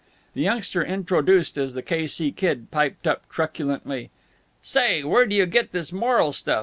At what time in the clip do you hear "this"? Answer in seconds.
5.73-5.93